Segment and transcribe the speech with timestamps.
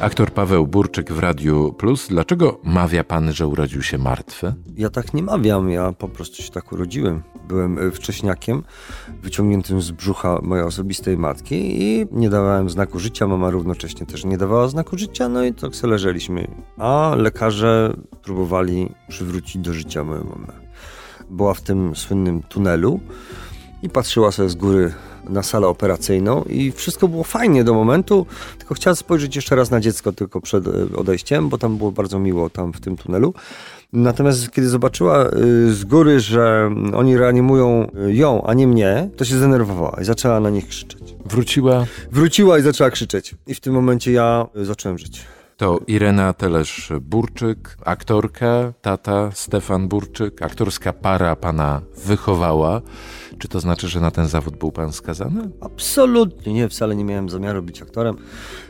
[0.00, 2.08] Aktor Paweł Burczyk w Radiu Plus.
[2.08, 4.54] Dlaczego mawia pan, że urodził się martwy?
[4.76, 7.22] Ja tak nie mawiam, ja po prostu się tak urodziłem.
[7.48, 8.62] Byłem e, wcześniakiem,
[9.22, 13.26] wyciągniętym z brzucha mojej osobistej matki i nie dawałem znaku życia.
[13.26, 16.48] Mama równocześnie też nie dawała znaku życia, no i tak sobie leżeliśmy.
[16.78, 20.52] A lekarze próbowali przywrócić do życia moją mamę.
[21.30, 23.00] Była w tym słynnym tunelu
[23.82, 24.92] i patrzyła sobie z góry
[25.28, 28.26] na salę operacyjną i wszystko było fajnie do momentu,
[28.58, 32.18] tylko chciała spojrzeć jeszcze raz na dziecko tylko przed e, odejściem, bo tam było bardzo
[32.18, 33.34] miło tam w tym tunelu.
[33.92, 39.24] Natomiast kiedy zobaczyła y, z góry, że oni reanimują y, ją, a nie mnie, to
[39.24, 41.14] się zdenerwowała i zaczęła na nich krzyczeć.
[41.24, 43.34] Wróciła Wróciła i zaczęła krzyczeć.
[43.46, 45.26] I w tym momencie ja y, zacząłem żyć.
[45.56, 52.80] to Irena Telesz-Burczyk, aktorka, tata Stefan Burczyk, aktorska para pana wychowała.
[53.40, 55.50] Czy to znaczy, że na ten zawód był pan skazany?
[55.60, 58.16] Absolutnie nie, wcale nie miałem zamiaru być aktorem.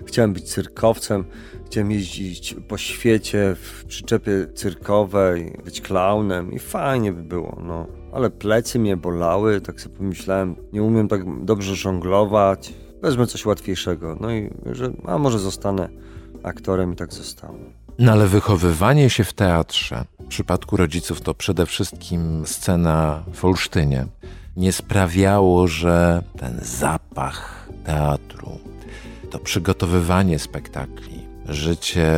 [0.04, 1.24] Chciałem być cyrkowcem,
[1.66, 7.86] chciałem jeździć po świecie w przyczepie cyrkowej, być klaunem i fajnie by było, no.
[8.12, 14.16] Ale plecy mnie bolały, tak sobie pomyślałem, nie umiem tak dobrze żonglować, wezmę coś łatwiejszego.
[14.20, 15.88] No i że, a może zostanę
[16.42, 17.58] aktorem i tak zostało.
[17.98, 24.06] No ale wychowywanie się w teatrze, w przypadku rodziców to przede wszystkim scena w Olsztynie,
[24.56, 28.58] nie sprawiało, że ten zapach teatru,
[29.30, 31.19] to przygotowywanie spektakli,
[31.50, 32.08] życie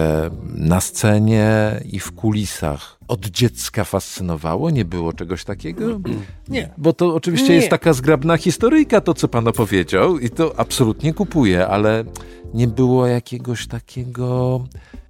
[0.55, 4.71] na scenie i w kulisach od dziecka fascynowało?
[4.71, 6.01] Nie było czegoś takiego?
[6.49, 6.71] Nie.
[6.79, 7.55] Bo to oczywiście Nie.
[7.55, 12.05] jest taka zgrabna historyjka, to co pan opowiedział, i to absolutnie kupuję, ale
[12.55, 14.61] nie było jakiegoś takiego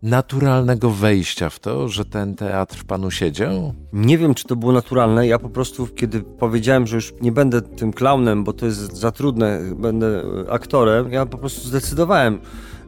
[0.02, 3.74] naturalnego wejścia w to, że ten teatr w panu siedział?
[3.92, 5.26] Nie wiem, czy to było naturalne.
[5.26, 9.10] Ja po prostu, kiedy powiedziałem, że już nie będę tym klaunem, bo to jest za
[9.10, 12.38] trudne, będę aktorem, ja po prostu zdecydowałem.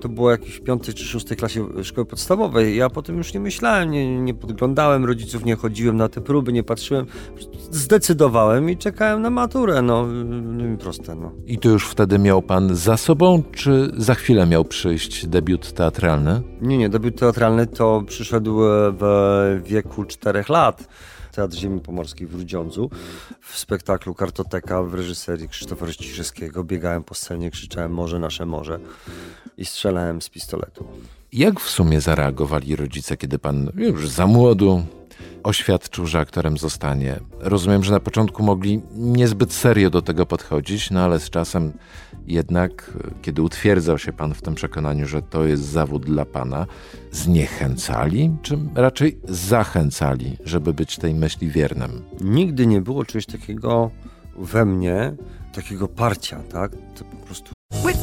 [0.04, 2.76] To było jakieś w piątej czy szóstej klasie szkoły podstawowej.
[2.76, 6.62] Ja potem już nie myślałem, nie, nie podglądałem rodziców, nie chodziłem na te próby, nie
[6.62, 7.06] patrzyłem.
[7.70, 9.82] Zdecydowałem i czekałem na maturę.
[9.82, 10.06] No,
[10.42, 11.14] no i proste.
[11.14, 11.32] No.
[11.46, 16.42] I to już wtedy miał pan za sobą, czy za chwilę miał przyjść debiut teatralny?
[16.60, 18.58] Nie, nie, debiut teatralny to przyszedł
[18.98, 20.88] w wieku czterech lat.
[21.34, 22.90] Teatr Ziemi Pomorskiej w Rudziądzu
[23.40, 26.64] w spektaklu Kartoteka w reżyserii Krzysztofa Ściszewskiego.
[26.64, 28.78] Biegałem po scenie, krzyczałem morze, nasze morze
[29.58, 30.84] i strzelałem z pistoletu.
[31.32, 34.82] Jak w sumie zareagowali rodzice, kiedy pan już za młodu
[35.44, 37.20] oświadczył, że aktorem zostanie?
[37.40, 41.72] Rozumiem, że na początku mogli niezbyt serio do tego podchodzić, no ale z czasem
[42.26, 46.66] jednak, kiedy utwierdzał się pan w tym przekonaniu, że to jest zawód dla pana,
[47.12, 52.02] zniechęcali, czy raczej zachęcali, żeby być tej myśli wiernym?
[52.20, 53.90] Nigdy nie było czegoś takiego
[54.38, 55.14] we mnie,
[55.52, 56.72] takiego parcia, tak?
[56.72, 57.53] To po prostu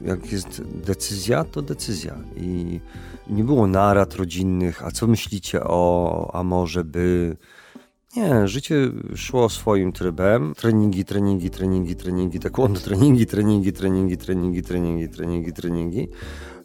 [0.00, 2.18] Jak jest decyzja, to decyzja.
[2.36, 2.80] I
[3.26, 7.36] nie było narad rodzinnych, a co myślicie o, a może by...
[8.16, 8.74] Nie, życie
[9.14, 10.54] szło swoim trybem.
[10.54, 16.08] Treningi, treningi, treningi, treningi, taekwondo, treningi, treningi, treningi, treningi, treningi, treningi, treningi.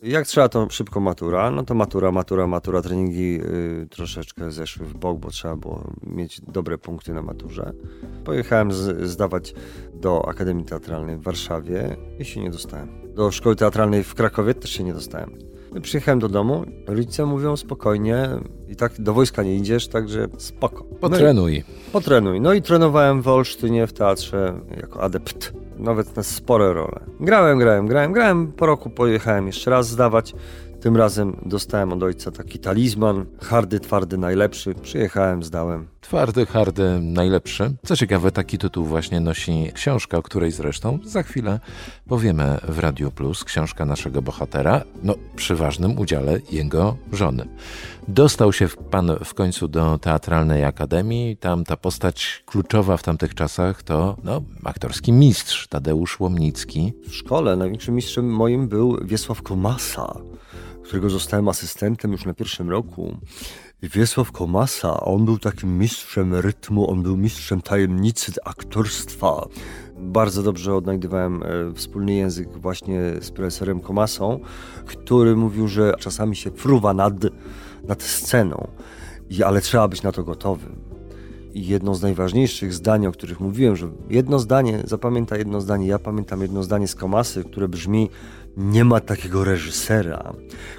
[0.03, 1.51] Jak trzeba, to szybko matura.
[1.51, 2.81] No to matura, matura, matura.
[2.81, 7.73] Treningi y, troszeczkę zeszły w bok, bo trzeba było mieć dobre punkty na maturze.
[8.25, 9.53] Pojechałem z, zdawać
[9.93, 12.89] do Akademii Teatralnej w Warszawie i się nie dostałem.
[13.15, 15.50] Do szkoły teatralnej w Krakowie też się nie dostałem.
[15.81, 18.29] Przyjechałem do domu, rodzice mówią spokojnie
[18.69, 20.83] i tak do wojska nie idziesz, także spoko.
[20.89, 21.63] No i- Potrenuj.
[21.91, 22.41] Potrenuj.
[22.41, 25.53] No i trenowałem w Olsztynie w teatrze jako adept.
[25.77, 26.99] Nawet na spore role.
[27.19, 28.51] Grałem, grałem, grałem, grałem.
[28.51, 30.33] Po roku pojechałem jeszcze raz zdawać.
[30.81, 34.75] Tym razem dostałem od ojca taki talizman, hardy, twardy, najlepszy.
[34.75, 35.87] Przyjechałem, zdałem.
[36.01, 37.73] Twardy, hardy, najlepszy.
[37.85, 41.59] Co ciekawe, taki tytuł właśnie nosi książka, o której zresztą za chwilę
[42.07, 43.43] powiemy w Radio Plus.
[43.43, 47.47] Książka naszego bohatera, no przy ważnym udziale jego żony.
[48.07, 51.37] Dostał się pan w końcu do Teatralnej Akademii.
[51.37, 56.93] Tam ta postać kluczowa w tamtych czasach to no, aktorski mistrz Tadeusz Łomnicki.
[57.07, 60.13] W szkole największym mistrzem moim był Wiesław Komasa,
[60.91, 63.17] którego zostałem asystentem już na pierwszym roku.
[63.83, 69.47] Wiesław Komasa, on był takim mistrzem rytmu, on był mistrzem tajemnicy aktorstwa.
[69.97, 74.39] Bardzo dobrze odnajdywałem e, wspólny język właśnie z profesorem Komasą,
[74.85, 77.13] który mówił, że czasami się fruwa nad,
[77.83, 78.67] nad sceną,
[79.45, 80.90] ale trzeba być na to gotowym.
[81.53, 86.41] Jedno z najważniejszych zdań, o których mówiłem, że jedno zdanie, zapamięta jedno zdanie, ja pamiętam
[86.41, 88.09] jedno zdanie z Komasy, które brzmi:
[88.57, 90.33] Nie ma takiego reżysera,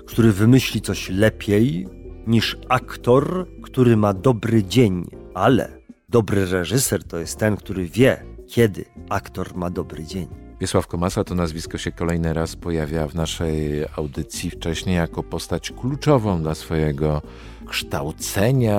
[0.07, 1.87] który wymyśli coś lepiej
[2.27, 5.69] niż aktor, który ma dobry dzień, ale
[6.09, 10.42] dobry reżyser to jest ten, który wie, kiedy aktor ma dobry dzień.
[10.63, 16.43] Wiesław Komasa to nazwisko się kolejny raz pojawia w naszej audycji wcześniej jako postać kluczową
[16.43, 17.23] dla swojego
[17.67, 18.79] kształcenia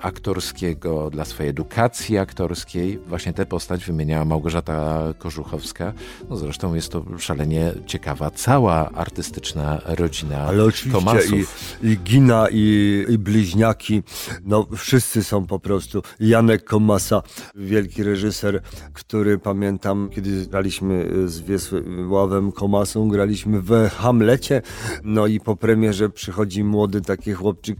[0.00, 2.98] aktorskiego, dla swojej edukacji aktorskiej.
[3.06, 5.92] Właśnie tę postać wymieniała Małgorzata Kożuchowska.
[6.30, 11.78] No zresztą jest to szalenie ciekawa cała artystyczna rodzina Ale oczywiście Komasów.
[11.82, 14.02] i, i Gina i, i bliźniaki,
[14.44, 16.02] no wszyscy są po prostu.
[16.20, 17.22] Janek Komasa,
[17.54, 24.62] wielki reżyser, który pamiętam, kiedy graliśmy z Wiesławem Komasą, graliśmy w Hamlecie,
[25.04, 27.78] no i po premierze przychodzi młody taki chłopczyk,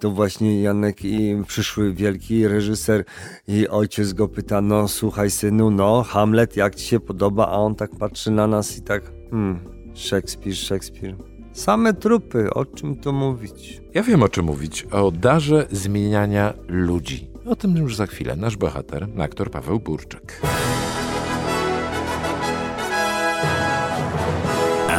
[0.00, 3.04] to właśnie Janek i przyszły wielki reżyser
[3.48, 7.46] i ojciec go pyta, no słuchaj synu, no Hamlet, jak ci się podoba?
[7.46, 9.58] A on tak patrzy na nas i tak, hmm,
[9.94, 11.16] Szekspir, Szekspir.
[11.52, 13.82] Same trupy, o czym tu mówić?
[13.94, 14.86] Ja wiem o czym mówić.
[14.90, 17.30] O darze zmieniania ludzi.
[17.46, 18.36] O tym już za chwilę.
[18.36, 20.40] Nasz bohater, aktor Paweł Burczak.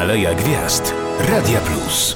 [0.06, 0.94] Aleja Gwiazd.
[1.20, 2.16] Radia Plus.